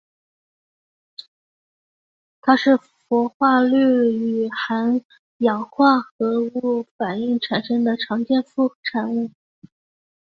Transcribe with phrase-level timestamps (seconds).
[2.41, 2.75] 它是
[3.07, 3.75] 氟化氯
[4.17, 4.99] 与含
[5.37, 9.29] 氧化合物反应产生的常见副产物。